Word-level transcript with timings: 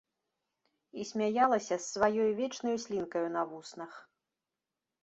І 1.01 1.05
смяялася 1.09 1.75
з 1.83 1.91
сваёю 1.93 2.27
вечнаю 2.41 2.77
слінкаю 2.87 3.25
на 3.39 3.49
вуснах. 3.53 3.91